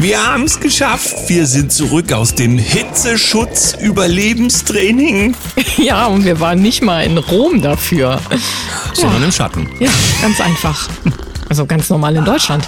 [0.00, 1.28] Wir haben es geschafft.
[1.28, 5.36] Wir sind zurück aus dem Hitzeschutz-Überlebenstraining.
[5.76, 8.18] Ja, und wir waren nicht mal in Rom dafür.
[8.94, 9.68] Sondern im Schatten.
[9.78, 9.90] Ja,
[10.22, 10.88] ganz einfach.
[11.50, 12.66] Also ganz normal in Deutschland.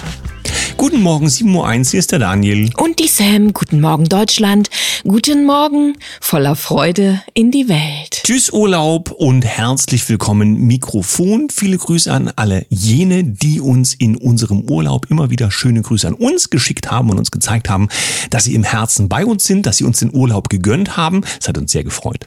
[0.77, 2.69] Guten Morgen, 7.01 Uhr, hier ist der Daniel.
[2.77, 3.53] Und die Sam.
[3.53, 4.69] Guten Morgen, Deutschland.
[5.03, 8.21] Guten Morgen, voller Freude in die Welt.
[8.23, 11.49] Tschüss Urlaub und herzlich willkommen Mikrofon.
[11.51, 16.13] Viele Grüße an alle jene, die uns in unserem Urlaub immer wieder schöne Grüße an
[16.13, 17.87] uns geschickt haben und uns gezeigt haben,
[18.29, 21.21] dass sie im Herzen bei uns sind, dass sie uns den Urlaub gegönnt haben.
[21.39, 22.25] Es hat uns sehr gefreut.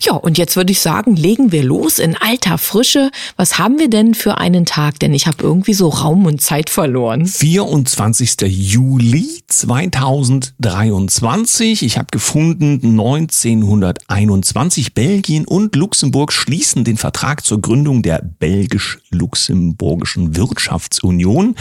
[0.00, 3.12] Ja, und jetzt würde ich sagen, legen wir los in alter Frische.
[3.36, 4.98] Was haben wir denn für einen Tag?
[4.98, 7.26] Denn ich habe irgendwie so Raum und Zeit verloren.
[7.26, 8.34] 24.
[8.48, 11.84] Juli 2023.
[11.84, 21.54] Ich habe gefunden, 1921 Belgien und Luxemburg schließen den Vertrag zur Gründung der belgisch-luxemburgischen Wirtschaftsunion.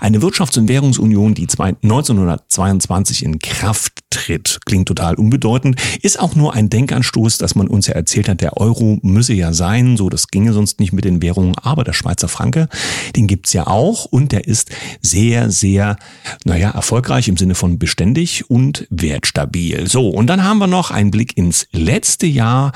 [0.00, 4.60] Eine Wirtschafts- und Währungsunion, die 1922 in Kraft tritt.
[4.64, 8.56] Klingt total unbedeutend, ist auch nur ein Denkanstoß, dass man uns ja erzählt hat, der
[8.56, 12.28] Euro müsse ja sein, so das ginge sonst nicht mit den Währungen, aber der Schweizer
[12.28, 12.68] Franke,
[13.16, 15.96] den gibt's ja auch und der ist sehr, sehr,
[16.44, 19.88] naja, erfolgreich im Sinne von beständig und wertstabil.
[19.88, 22.72] So, und dann haben wir noch einen Blick ins letzte Jahr.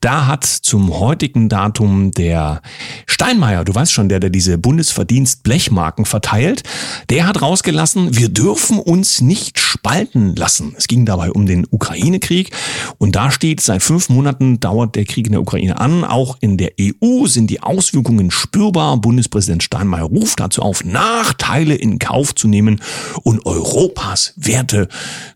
[0.00, 2.62] Da hat zum heutigen Datum der
[3.06, 6.62] Steinmeier, du weißt schon, der, der diese Bundesverdienst Blechmarken verteilt,
[7.10, 10.74] der hat rausgelassen, wir dürfen uns nicht spalten lassen.
[10.76, 12.50] Es ging dabei um den Ukraine-Krieg
[12.98, 16.02] und da steht, seit fünf Monaten dauert der Krieg in der Ukraine an.
[16.02, 18.96] Auch in der EU sind die Auswirkungen spürbar.
[18.96, 22.80] Bundespräsident Steinmeier ruft dazu auf, Nachteile in Kauf zu nehmen
[23.22, 24.88] und Europas Werte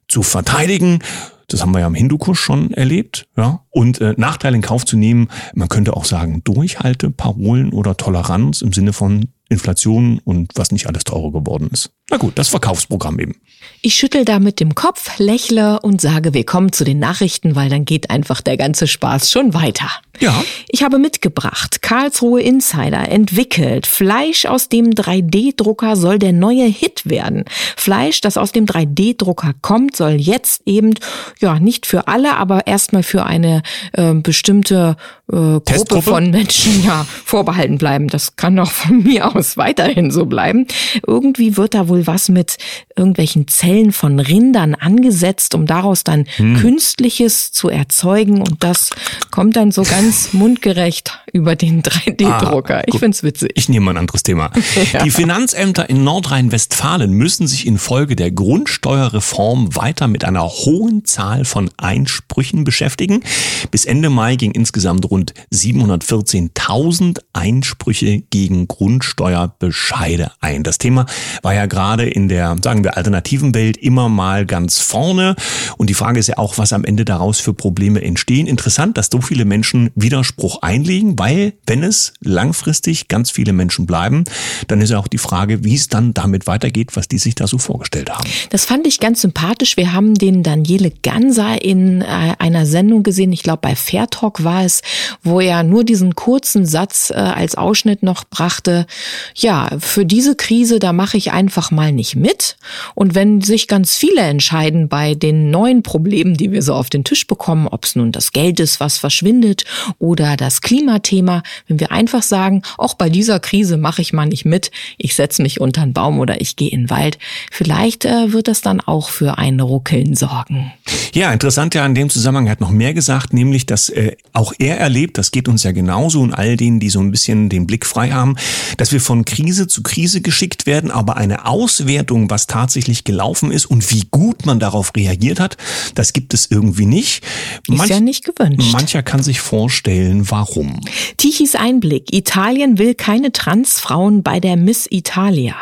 [0.08, 0.98] zu verteidigen.
[1.46, 3.64] Das haben wir ja im Hindukusch schon erlebt, ja.
[3.70, 8.62] Und äh, Nachteile in Kauf zu nehmen, man könnte auch sagen, Durchhalte, Parolen oder Toleranz
[8.62, 11.90] im Sinne von Inflation und was nicht alles teurer geworden ist.
[12.10, 13.36] Na gut, das Verkaufsprogramm eben.
[13.82, 17.84] Ich schüttel da mit dem Kopf, lächle und sage, willkommen zu den Nachrichten, weil dann
[17.84, 19.88] geht einfach der ganze Spaß schon weiter.
[20.20, 20.44] Ja.
[20.68, 27.44] Ich habe mitgebracht, Karlsruhe Insider entwickelt, Fleisch aus dem 3D-Drucker soll der neue Hit werden.
[27.76, 30.94] Fleisch, das aus dem 3D-Drucker kommt, soll jetzt eben,
[31.40, 34.96] ja, nicht für alle, aber erstmal für eine äh, bestimmte
[35.32, 38.08] äh, Gruppe von Menschen ja vorbehalten bleiben.
[38.08, 40.66] Das kann auch von mir aus weiterhin so bleiben.
[41.06, 42.58] Irgendwie wird da wohl was mit
[42.94, 46.56] irgendwelchen Zellen von Rindern angesetzt, um daraus dann hm.
[46.56, 48.88] künstliches zu erzeugen und das
[49.30, 52.78] kommt dann so ganz mundgerecht über den 3D-Drucker.
[52.78, 53.50] Ah, ich find's witzig.
[53.56, 54.50] Ich nehme mal ein anderes Thema.
[54.94, 55.02] ja.
[55.04, 61.70] Die Finanzämter in Nordrhein-Westfalen müssen sich infolge der Grundsteuerreform weiter mit einer hohen Zahl von
[61.76, 63.22] Einsprüchen beschäftigen.
[63.70, 70.62] Bis Ende Mai ging insgesamt rund 714.000 Einsprüche gegen Grundsteuerbescheide ein.
[70.62, 71.04] Das Thema
[71.42, 75.36] war ja gerade in der, sagen wir, alternativen Welt immer mal ganz vorne.
[75.76, 78.46] Und die Frage ist ja auch, was am Ende daraus für Probleme entstehen.
[78.46, 84.24] Interessant, dass so viele Menschen Widerspruch einlegen, weil wenn es langfristig ganz viele Menschen bleiben,
[84.68, 87.46] dann ist ja auch die Frage, wie es dann damit weitergeht, was die sich da
[87.46, 88.28] so vorgestellt haben.
[88.50, 89.76] Das fand ich ganz sympathisch.
[89.76, 94.44] Wir haben den Daniele Ganser in äh, einer Sendung gesehen, ich glaube bei Fair Talk
[94.44, 94.82] war es,
[95.22, 98.86] wo er nur diesen kurzen Satz äh, als Ausschnitt noch brachte.
[99.34, 102.56] Ja, für diese Krise, da mache ich einfach mal nicht mit.
[102.94, 107.04] Und wenn sich ganz viele entscheiden bei den neuen Problemen, die wir so auf den
[107.04, 109.64] Tisch bekommen, ob es nun das Geld ist, was verschwindet
[109.98, 114.44] oder das Klimathema, wenn wir einfach sagen, auch bei dieser Krise mache ich mal nicht
[114.44, 117.18] mit, ich setze mich unter einen Baum oder ich gehe in den Wald,
[117.52, 120.72] vielleicht äh, wird das dann auch für ein Ruckeln sorgen.
[121.12, 124.78] Ja, interessant ja in dem Zusammenhang hat noch mehr gesagt, nämlich, dass äh, auch er
[124.78, 127.86] erlebt, das geht uns ja genauso und all denen, die so ein bisschen den Blick
[127.86, 128.36] frei haben,
[128.76, 133.66] dass wir von Krise zu Krise geschickt werden, aber eine Auswertung, was tatsächlich gelaufen ist
[133.66, 135.56] und wie gut man darauf reagiert hat,
[135.94, 137.24] das gibt es irgendwie nicht.
[137.68, 138.72] Manch, ist ja nicht gewünscht.
[138.72, 140.80] Mancher kann sich vorstellen, warum.
[141.16, 142.12] Tichys Einblick.
[142.12, 145.56] Italien will keine Transfrauen bei der Miss Italia.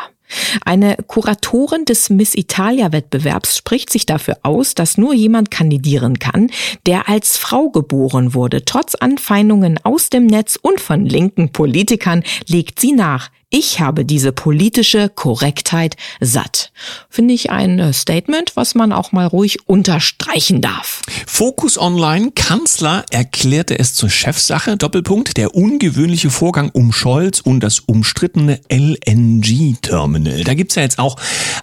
[0.65, 6.51] Eine Kuratorin des Miss Italia-Wettbewerbs spricht sich dafür aus, dass nur jemand kandidieren kann,
[6.85, 8.65] der als Frau geboren wurde.
[8.65, 13.29] Trotz Anfeindungen aus dem Netz und von linken Politikern legt sie nach.
[13.51, 16.71] Ich habe diese politische Korrektheit satt.
[17.09, 21.01] Finde ich ein äh, Statement, was man auch mal ruhig unterstreichen darf.
[21.25, 24.77] Focus Online Kanzler erklärte es zur Chefsache.
[24.77, 25.35] Doppelpunkt.
[25.35, 30.43] Der ungewöhnliche Vorgang um Scholz und das umstrittene LNG-Terminal.
[30.43, 31.15] Da gibt's ja jetzt auch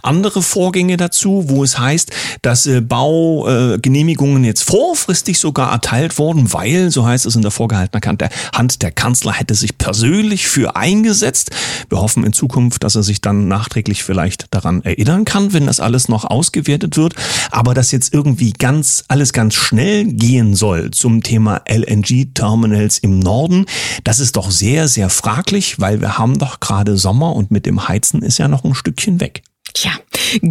[0.02, 2.10] andere Vorgänge dazu, wo es heißt,
[2.42, 8.18] dass äh, Baugenehmigungen jetzt vorfristig sogar erteilt wurden, weil, so heißt es in der vorgehaltenen
[8.52, 11.52] Hand, der Kanzler hätte sich persönlich für eingesetzt.
[11.88, 15.80] Wir hoffen in Zukunft, dass er sich dann nachträglich vielleicht daran erinnern kann, wenn das
[15.80, 17.14] alles noch ausgewertet wird.
[17.50, 23.66] Aber dass jetzt irgendwie ganz, alles ganz schnell gehen soll zum Thema LNG-Terminals im Norden,
[24.04, 27.88] das ist doch sehr, sehr fraglich, weil wir haben doch gerade Sommer und mit dem
[27.88, 29.42] Heizen ist ja noch ein Stückchen weg.
[29.76, 29.90] Tja,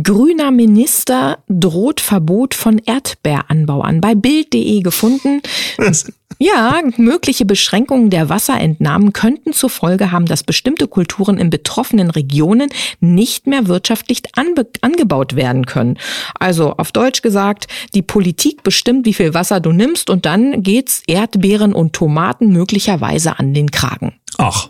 [0.04, 4.00] grüner Minister droht Verbot von Erdbeeranbau an.
[4.00, 5.42] Bei Bild.de gefunden.
[6.38, 12.68] Ja, mögliche Beschränkungen der Wasserentnahmen könnten zur Folge haben, dass bestimmte Kulturen in betroffenen Regionen
[13.00, 15.98] nicht mehr wirtschaftlich angebaut werden können.
[16.38, 21.04] Also auf Deutsch gesagt, die Politik bestimmt, wie viel Wasser du nimmst und dann geht's
[21.08, 24.16] Erdbeeren und Tomaten möglicherweise an den Kragen.
[24.38, 24.68] Ach,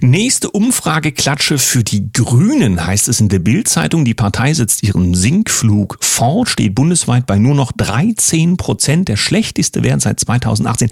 [0.00, 4.04] Nächste Umfrageklatsche für die Grünen heißt es in der Bildzeitung.
[4.04, 9.82] Die Partei setzt ihren Sinkflug fort, steht bundesweit bei nur noch 13 Prozent, der schlechteste
[9.82, 10.90] Wert seit 2018.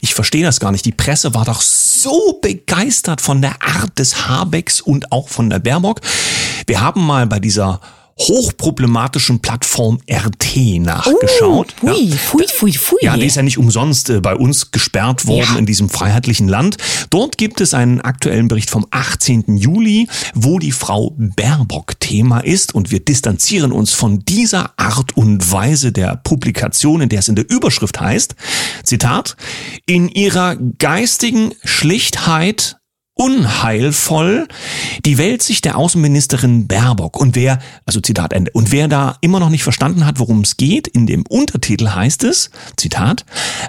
[0.00, 0.84] Ich verstehe das gar nicht.
[0.84, 5.58] Die Presse war doch so begeistert von der Art des Habecks und auch von der
[5.58, 6.00] Baerbock.
[6.66, 7.80] Wir haben mal bei dieser
[8.18, 11.74] hochproblematischen Plattform RT nachgeschaut.
[11.82, 12.16] Uh, fui, ja.
[12.16, 12.98] fui, fui, fui.
[13.02, 15.58] Ja, die ist ja nicht umsonst äh, bei uns gesperrt worden ja.
[15.58, 16.78] in diesem freiheitlichen Land.
[17.10, 19.56] Dort gibt es einen aktuellen Bericht vom 18.
[19.58, 25.52] Juli, wo die Frau Baerbock Thema ist und wir distanzieren uns von dieser Art und
[25.52, 28.34] Weise der Publikation, in der es in der Überschrift heißt,
[28.82, 29.36] Zitat,
[29.84, 32.75] in ihrer geistigen Schlichtheit
[33.16, 34.46] unheilvoll
[35.04, 37.18] die Weltsicht der Außenministerin Baerbock.
[37.18, 40.56] Und wer, also Zitat Ende, und wer da immer noch nicht verstanden hat, worum es
[40.56, 43.24] geht, in dem Untertitel heißt es, Zitat,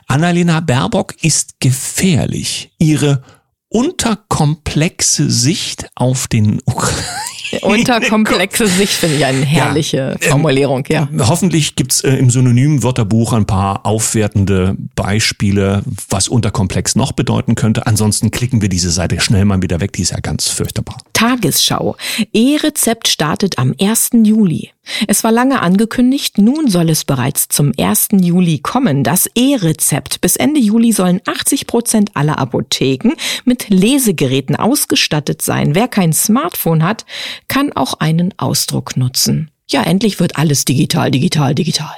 [0.05, 2.71] Annalena Baerbock ist gefährlich.
[2.77, 3.23] Ihre
[3.69, 11.07] unterkomplexe Sicht auf den Ukraine Unterkomplexe Sicht finde ich eine herrliche ja, ähm, Formulierung, ja.
[11.19, 17.87] Hoffentlich gibt's äh, im synonymen Wörterbuch ein paar aufwertende Beispiele, was unterkomplex noch bedeuten könnte.
[17.87, 20.97] Ansonsten klicken wir diese Seite schnell mal wieder weg, die ist ja ganz fürchterbar.
[21.13, 21.95] Tagesschau.
[22.33, 24.09] E-Rezept startet am 1.
[24.23, 24.71] Juli.
[25.07, 28.09] Es war lange angekündigt, nun soll es bereits zum 1.
[28.21, 29.03] Juli kommen.
[29.03, 30.21] Das E-Rezept.
[30.21, 33.13] Bis Ende Juli sollen 80 Prozent aller Apotheken
[33.43, 35.75] mit Lesegeräten ausgestattet sein.
[35.75, 37.05] Wer kein Smartphone hat,
[37.47, 39.51] kann auch einen Ausdruck nutzen.
[39.69, 41.95] Ja, endlich wird alles digital, digital, digital.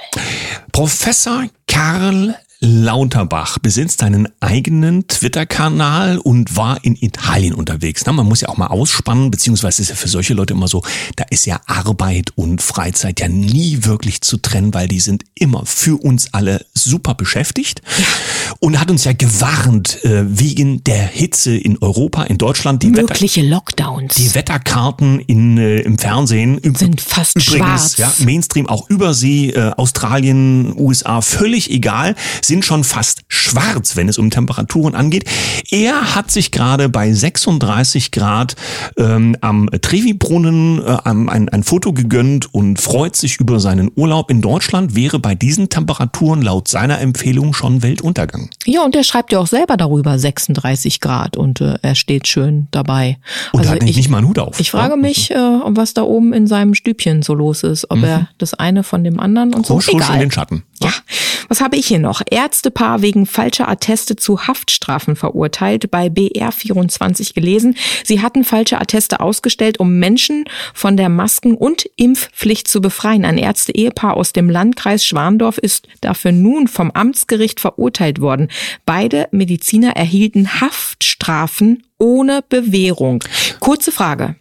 [0.72, 8.02] Professor Karl Lauterbach besitzt einen eigenen Twitter-Kanal und war in Italien unterwegs.
[8.04, 10.82] Na, man muss ja auch mal ausspannen, beziehungsweise ist ja für solche Leute immer so,
[11.16, 15.64] da ist ja Arbeit und Freizeit ja nie wirklich zu trennen, weil die sind immer
[15.64, 17.80] für uns alle super beschäftigt
[18.58, 22.82] und hat uns ja gewarnt äh, wegen der Hitze in Europa, in Deutschland.
[22.82, 24.16] Die Mögliche Wetter Lockdowns.
[24.16, 27.96] Die Wetterkarten in, äh, im Fernsehen sind fast übrigens, schwarz.
[27.96, 32.14] Ja, Mainstream auch über sie, äh, Australien, USA, völlig egal
[32.50, 35.24] sind schon fast schwarz, wenn es um Temperaturen angeht.
[35.70, 38.56] Er hat sich gerade bei 36 Grad
[38.96, 44.30] ähm, am Trevi-Brunnen äh, ein, ein Foto gegönnt und freut sich über seinen Urlaub.
[44.30, 48.50] In Deutschland wäre bei diesen Temperaturen laut seiner Empfehlung schon Weltuntergang.
[48.66, 52.66] Ja, und er schreibt ja auch selber darüber 36 Grad und äh, er steht schön
[52.72, 53.18] dabei.
[53.52, 54.58] Und also hat ich, nicht mal einen Hut auf.
[54.58, 58.04] Ich frage mich, äh, was da oben in seinem Stübchen so los ist, ob mhm.
[58.04, 59.92] er das eine von dem anderen und Husch, so.
[59.92, 60.14] Husch Egal.
[60.14, 60.64] in den Schatten.
[60.82, 60.90] Ja.
[61.50, 62.22] Was habe ich hier noch?
[62.30, 67.76] Ärztepaar wegen falscher Atteste zu Haftstrafen verurteilt, bei BR24 gelesen.
[68.04, 70.44] Sie hatten falsche Atteste ausgestellt, um Menschen
[70.74, 73.24] von der Masken- und Impfpflicht zu befreien.
[73.24, 78.46] Ein Ärzte-Ehepaar aus dem Landkreis Schwandorf ist dafür nun vom Amtsgericht verurteilt worden.
[78.86, 83.24] Beide Mediziner erhielten Haftstrafen ohne Bewährung.
[83.58, 84.36] Kurze Frage.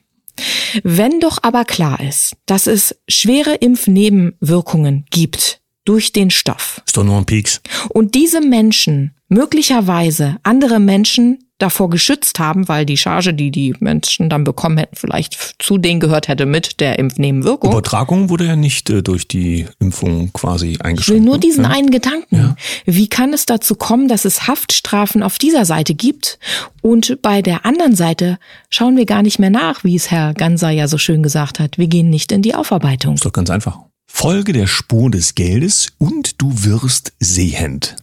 [0.83, 6.81] Wenn doch aber klar ist, dass es schwere Impfnebenwirkungen gibt, durch den Stoff.
[6.85, 7.61] Ist doch nur ein Pieks.
[7.89, 14.29] Und diese Menschen möglicherweise andere Menschen davor geschützt haben, weil die Charge, die die Menschen
[14.29, 17.71] dann bekommen hätten, vielleicht zu denen gehört hätte mit der Impfnebenwirkung.
[17.71, 21.01] Übertragung wurde ja nicht äh, durch die Impfung quasi eingeschränkt.
[21.01, 21.39] Ich will nur ne?
[21.41, 21.69] diesen ja.
[21.69, 22.35] einen Gedanken.
[22.35, 22.55] Ja.
[22.85, 26.39] Wie kann es dazu kommen, dass es Haftstrafen auf dieser Seite gibt
[26.81, 30.69] und bei der anderen Seite schauen wir gar nicht mehr nach, wie es Herr Ganser
[30.69, 31.77] ja so schön gesagt hat.
[31.77, 33.15] Wir gehen nicht in die Aufarbeitung.
[33.15, 33.88] Ist doch ganz einfach.
[34.21, 37.95] Folge der Spur des Geldes und du wirst sehend.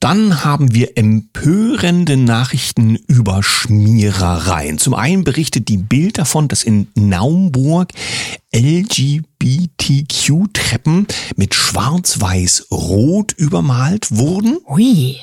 [0.00, 4.78] Dann haben wir empörende Nachrichten über Schmierereien.
[4.78, 7.92] Zum einen berichtet die Bild davon, dass in Naumburg
[8.54, 11.06] LGBTQ-Treppen
[11.36, 14.56] mit schwarz-weiß-rot übermalt wurden.
[14.66, 15.18] Ui.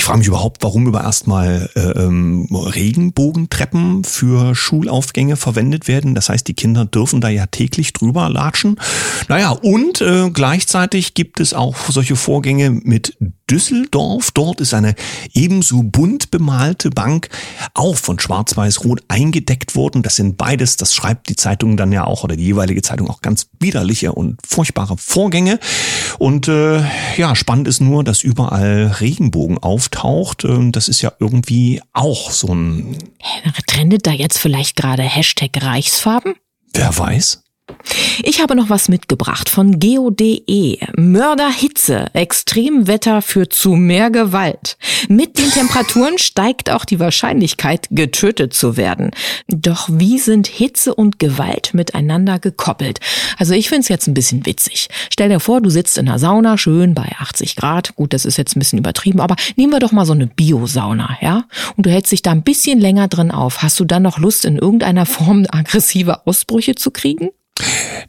[0.00, 6.14] Ich frage mich überhaupt, warum über erstmal äh, ähm, Regenbogentreppen für Schulaufgänge verwendet werden.
[6.14, 8.80] Das heißt, die Kinder dürfen da ja täglich drüber latschen.
[9.28, 13.18] Naja, und äh, gleichzeitig gibt es auch solche Vorgänge mit
[13.50, 14.30] Düsseldorf.
[14.30, 14.94] Dort ist eine
[15.32, 17.28] ebenso bunt bemalte Bank
[17.74, 20.02] auch von Schwarz-Weiß-Rot eingedeckt worden.
[20.02, 23.22] Das sind beides, das schreibt die Zeitung dann ja auch oder die jeweilige Zeitung auch
[23.22, 25.58] ganz widerliche und furchtbare Vorgänge.
[26.18, 26.82] Und äh,
[27.16, 30.44] ja, spannend ist nur, dass überall Regenbogen auftaucht.
[30.44, 32.96] Ähm, das ist ja irgendwie auch so ein.
[33.66, 36.34] Trendet da jetzt vielleicht gerade Hashtag Reichsfarben?
[36.72, 37.42] Wer weiß?
[38.22, 40.78] Ich habe noch was mitgebracht von geo.de.
[40.96, 42.06] Mörderhitze.
[42.12, 44.76] Extremwetter führt zu mehr Gewalt.
[45.08, 49.10] Mit den Temperaturen steigt auch die Wahrscheinlichkeit, getötet zu werden.
[49.48, 53.00] Doch wie sind Hitze und Gewalt miteinander gekoppelt?
[53.38, 54.88] Also ich finde es jetzt ein bisschen witzig.
[55.10, 57.96] Stell dir vor, du sitzt in einer Sauna, schön bei 80 Grad.
[57.96, 61.18] Gut, das ist jetzt ein bisschen übertrieben, aber nehmen wir doch mal so eine Biosauna,
[61.20, 61.44] ja?
[61.76, 63.62] Und du hältst dich da ein bisschen länger drin auf.
[63.62, 67.30] Hast du dann noch Lust, in irgendeiner Form aggressive Ausbrüche zu kriegen?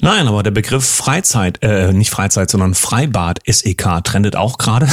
[0.02, 4.88] Nein, aber der Begriff Freizeit, äh, nicht Freizeit, sondern Freibad SEK trendet auch gerade.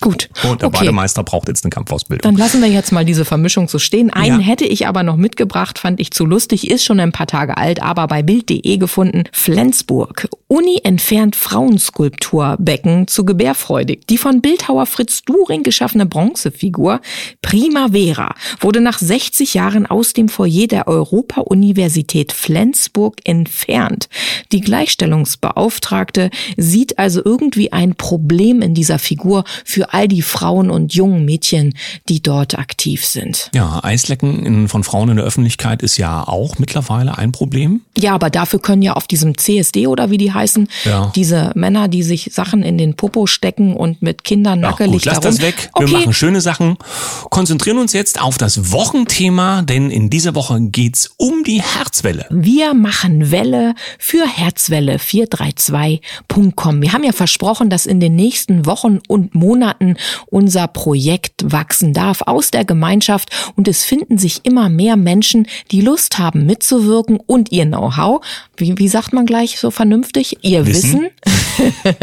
[0.00, 0.30] Gut.
[0.44, 0.78] Und der okay.
[0.78, 2.22] Bademeister braucht jetzt eine Kampfausbildung.
[2.22, 4.10] Dann lassen wir jetzt mal diese Vermischung so stehen.
[4.10, 4.46] Einen ja.
[4.46, 7.82] hätte ich aber noch mitgebracht, fand ich zu lustig, ist schon ein paar Tage alt,
[7.82, 9.24] aber bei Bild.de gefunden.
[9.32, 10.28] Flensburg.
[10.48, 14.06] Uni entfernt Frauenskulpturbecken zu gebärfreudig.
[14.08, 17.00] Die von Bildhauer Fritz During geschaffene Bronzefigur
[17.42, 24.08] Primavera wurde nach 60 Jahren aus dem Foyer der Europa-Universität Flensburg entfernt.
[24.50, 30.94] Die Gleichstellungsbeauftragte sieht also irgendwie ein Problem in dieser Figur für all die Frauen und
[30.94, 31.74] jungen Mädchen,
[32.08, 33.50] die dort aktiv sind.
[33.54, 37.82] Ja, Eislecken in, von Frauen in der Öffentlichkeit ist ja auch mittlerweile ein Problem.
[37.96, 41.12] Ja, aber dafür können ja auf diesem CSD oder wie die heißen, ja.
[41.14, 45.04] diese Männer, die sich Sachen in den Popo stecken und mit Kindern ja, nackelig gut,
[45.04, 45.36] lass darum.
[45.36, 45.70] das weg.
[45.76, 45.92] Wir okay.
[45.92, 46.76] machen schöne Sachen.
[47.30, 52.26] Konzentrieren uns jetzt auf das Wochenthema, denn in dieser Woche geht's um die Herzwelle.
[52.30, 56.82] Wir machen Welle für Herzwelle 432.com.
[56.82, 59.96] Wir haben ja versprochen, dass in den nächsten Wochen und Monaten Monaten
[60.26, 65.80] unser Projekt wachsen darf aus der Gemeinschaft und es finden sich immer mehr Menschen, die
[65.80, 68.24] Lust haben mitzuwirken und ihr Know-how,
[68.56, 71.08] wie, wie sagt man gleich so vernünftig, ihr Wissen,
[71.54, 71.96] Wissen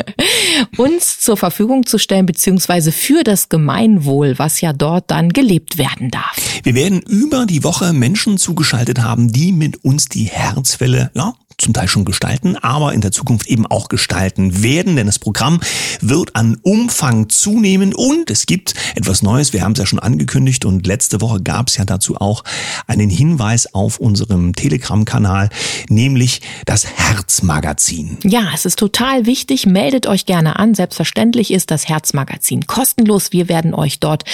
[0.77, 6.09] uns zur Verfügung zu stellen, beziehungsweise für das Gemeinwohl, was ja dort dann gelebt werden
[6.11, 6.37] darf.
[6.63, 11.73] Wir werden über die Woche Menschen zugeschaltet haben, die mit uns die Herzwelle ja, zum
[11.73, 15.59] Teil schon gestalten, aber in der Zukunft eben auch gestalten werden, denn das Programm
[16.01, 19.53] wird an Umfang zunehmen und es gibt etwas Neues.
[19.53, 22.43] Wir haben es ja schon angekündigt und letzte Woche gab es ja dazu auch
[22.85, 25.49] einen Hinweis auf unserem Telegram-Kanal,
[25.89, 28.17] nämlich das Herzmagazin.
[28.23, 29.65] Ja, es ist total wichtig.
[29.65, 30.75] Meldet euch gerne an.
[30.75, 33.31] Selbstverständlich ist das Herzmagazin kostenlos.
[33.31, 34.25] Wir werden euch dort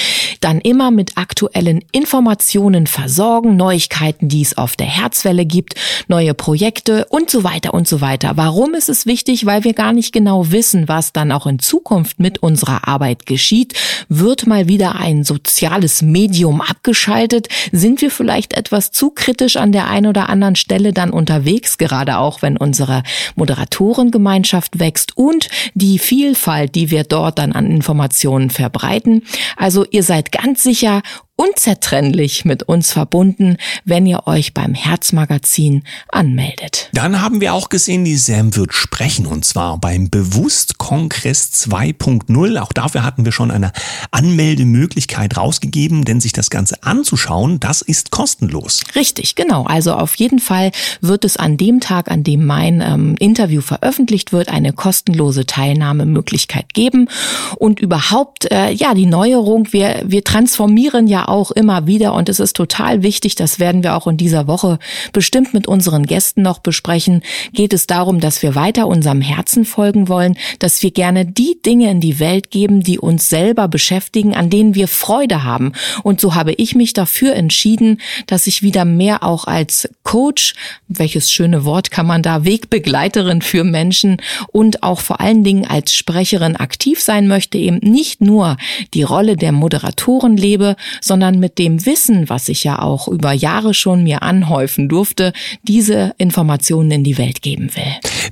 [0.42, 5.76] dann immer mit aktuellen Informationen versorgen, Neuigkeiten, die es auf der Herzwelle gibt,
[6.08, 8.32] neue Projekte und so weiter und so weiter.
[8.38, 9.46] Warum ist es wichtig?
[9.46, 13.76] Weil wir gar nicht genau wissen, was dann auch in Zukunft mit unserer Arbeit geschieht.
[14.10, 17.50] Wird mal wieder ein soziales Medium abgeschaltet?
[17.72, 22.18] Sind wir vielleicht etwas zu kritisch an der einen oder anderen Stelle dann unterwegs, gerade
[22.18, 23.04] auch wenn unsere
[23.36, 29.22] Moderatorengemeinschaft wächst und die Vielfalt, die wir dort dann an Informationen verbreiten?
[29.56, 31.04] Also ihr seid ganz sicher
[31.36, 36.90] unzertrennlich mit uns verbunden, wenn ihr euch beim Herzmagazin anmeldet.
[36.94, 42.60] Dann haben wir auch gesehen, die Sam wird sprechen und zwar beim Bewusstkongress 2.0.
[42.60, 43.72] Auch dafür hatten wir schon eine
[44.12, 48.82] Anmeldemöglichkeit rausgegeben, denn sich das Ganze anzuschauen, das ist kostenlos.
[48.96, 49.64] Richtig, genau.
[49.64, 50.72] Also auf jeden Fall
[51.02, 56.76] wird es an dem Tag, an dem mein ähm, Interview veröffentlicht wird, eine kostenlose Teilnahmemöglichkeit
[56.76, 57.10] geben
[57.58, 59.74] und überhaupt äh, ja die Neuerung.
[59.74, 63.96] Wir wir transformieren ja auch immer wieder und es ist total wichtig, das werden wir
[63.96, 64.80] auch in dieser Woche
[65.12, 70.08] bestimmt mit unseren Gästen noch besprechen, geht es darum, dass wir weiter unserem Herzen folgen
[70.08, 74.50] wollen, dass wir gerne die Dinge in die Welt geben, die uns selber beschäftigen, an
[74.50, 75.74] denen wir Freude haben.
[76.04, 80.54] Und so habe ich mich dafür entschieden, dass ich wieder mehr auch als Coach,
[80.88, 84.18] welches schöne Wort kann man da, Wegbegleiterin für Menschen
[84.52, 88.58] und auch vor allen Dingen als Sprecherin aktiv sein möchte, eben nicht nur
[88.94, 93.74] die Rolle der Moderatoren lebe, sondern mit dem Wissen, was ich ja auch über Jahre
[93.74, 97.84] schon mir anhäufen durfte, diese Informationen in die Welt geben will.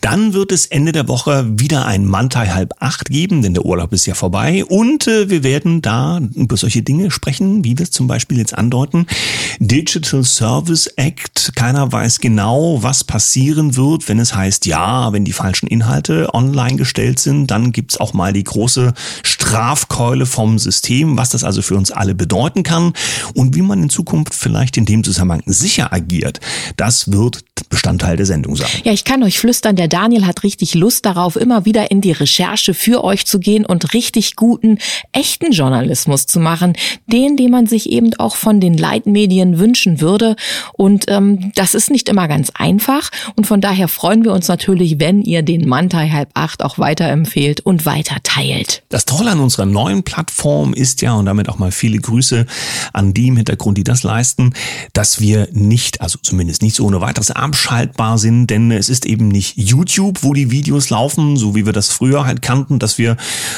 [0.02, 3.94] Dann wird es Ende der Woche wieder ein Mantai halb acht geben, denn der Urlaub
[3.94, 7.92] ist ja vorbei und äh, wir werden da über solche Dinge sprechen, wie wir es
[7.92, 9.06] zum Beispiel jetzt andeuten.
[9.60, 15.34] Digital Service Act, keiner weiß genau, was passieren wird, wenn es heißt, ja, wenn die
[15.34, 21.30] falschen Inhalte online gestellt sind, dann gibt's auch mal die große Strafkeule vom System, was
[21.30, 22.71] das also für uns alle bedeuten kann
[23.34, 26.40] und wie man in Zukunft vielleicht in dem Zusammenhang sicher agiert.
[26.78, 28.68] Das wird Bestandteil der Sendung sein.
[28.84, 32.12] Ja, ich kann euch flüstern, der Daniel hat richtig Lust darauf, immer wieder in die
[32.12, 34.78] Recherche für euch zu gehen und richtig guten,
[35.14, 36.74] echten Journalismus zu machen.
[37.08, 40.36] Den, den man sich eben auch von den Leitmedien wünschen würde.
[40.74, 43.10] Und ähm, das ist nicht immer ganz einfach.
[43.36, 47.62] Und von daher freuen wir uns natürlich, wenn ihr den Mantai halb acht auch weiterempfehlt
[47.62, 48.84] und weiter teilt.
[48.90, 52.46] Das Tolle an unserer neuen Plattform ist ja, und damit auch mal viele Grüße
[52.92, 54.54] an die im Hintergrund, die das leisten,
[54.92, 59.28] dass wir nicht, also zumindest nicht so ohne weiteres abschaltbar sind, denn es ist eben
[59.28, 63.18] nicht YouTube, wo die Videos laufen, so wie wir das früher halt kannten, dass wir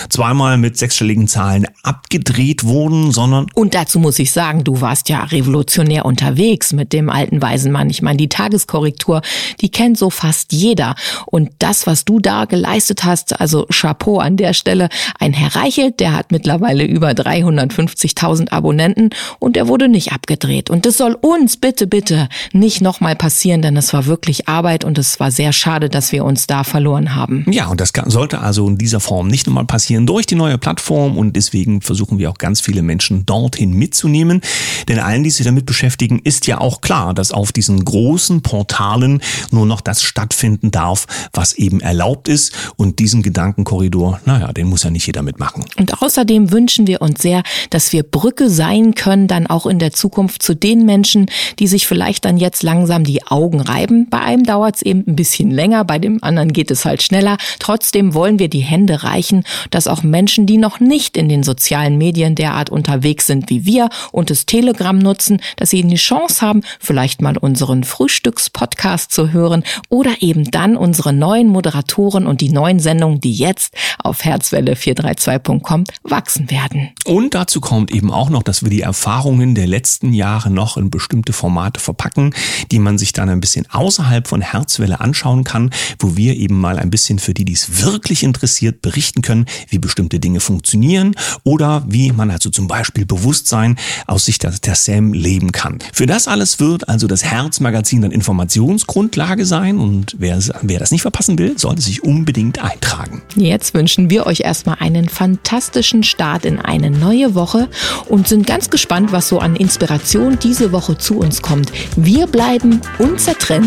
[0.10, 3.48] zweimal mit sechsstelligen Zahlen abgedreht wurden, sondern...
[3.54, 7.90] Und dazu muss ich sagen, du warst ja revolutionär unterwegs mit dem alten weisen Mann.
[7.90, 9.22] Ich meine, die Tageskorrektur,
[9.62, 10.96] die kennt so fast jeder.
[11.26, 16.02] Und das, was du da geleistet hast, also Chapeau an der Stelle, ein Herr Reichelt,
[16.02, 20.70] der hat mittlerweile über 350.000 Abonnenten und er wurde nicht abgedreht.
[20.70, 24.98] Und das soll uns bitte, bitte nicht nochmal passieren, denn es war wirklich Arbeit und
[24.98, 27.46] es war sehr schade, dass wir uns da verloren haben.
[27.50, 31.18] Ja, und das sollte also in dieser Form nicht nochmal passieren durch die neue Plattform
[31.18, 34.42] und deswegen versuchen wir auch ganz viele Menschen dorthin mitzunehmen.
[34.88, 39.22] Denn allen, die sich damit beschäftigen, ist ja auch klar, dass auf diesen großen Portalen
[39.52, 42.54] nur noch das stattfinden darf, was eben erlaubt ist.
[42.76, 45.66] Und diesen Gedankenkorridor, naja, den muss ja nicht jeder mitmachen.
[45.78, 49.92] Und außerdem wünschen wir uns sehr, dass wir Brücke sein können, dann auch in der
[49.92, 51.28] Zukunft zu den Menschen,
[51.60, 53.83] die sich vielleicht dann jetzt langsam die Augen reiben.
[53.88, 57.38] Bei einem dauert es eben ein bisschen länger, bei dem anderen geht es halt schneller.
[57.60, 61.98] Trotzdem wollen wir die Hände reichen, dass auch Menschen, die noch nicht in den sozialen
[61.98, 66.62] Medien derart unterwegs sind wie wir und das Telegram nutzen, dass sie die Chance haben,
[66.80, 72.80] vielleicht mal unseren Frühstückspodcast zu hören oder eben dann unsere neuen Moderatoren und die neuen
[72.80, 76.90] Sendungen, die jetzt auf herzwelle432.com wachsen werden.
[77.06, 80.90] Und dazu kommt eben auch noch, dass wir die Erfahrungen der letzten Jahre noch in
[80.90, 82.34] bestimmte Formate verpacken,
[82.72, 86.80] die man sich dann ein bisschen außerhalb von Herzwelle anschauen kann, wo wir eben mal
[86.80, 91.84] ein bisschen für die, die es wirklich interessiert, berichten können, wie bestimmte Dinge funktionieren oder
[91.88, 93.78] wie man also zum Beispiel Bewusstsein
[94.08, 95.80] aus Sicht der, SAM leben kann.
[95.94, 101.02] Für das alles wird also das Herzmagazin dann Informationsgrundlage sein und wer, wer das nicht
[101.02, 103.22] verpassen will, sollte sich unbedingt eintragen.
[103.36, 107.70] Jetzt wünschen wir euch erstmal einen fantastischen Start in eine neue Woche
[108.08, 111.72] und sind ganz gespannt, was so an Inspiration diese Woche zu uns kommt.
[111.96, 113.63] Wir bleiben unzertrennlich,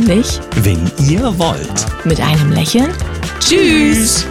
[0.63, 1.87] wenn ihr wollt.
[2.05, 2.93] Mit einem Lächeln.
[3.41, 4.27] Tschüss.